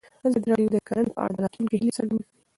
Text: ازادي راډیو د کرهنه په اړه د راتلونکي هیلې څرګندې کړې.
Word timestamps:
ازادي 0.27 0.47
راډیو 0.51 0.73
د 0.75 0.77
کرهنه 0.87 1.11
په 1.15 1.19
اړه 1.23 1.33
د 1.35 1.37
راتلونکي 1.43 1.75
هیلې 1.77 1.95
څرګندې 1.97 2.25
کړې. 2.27 2.37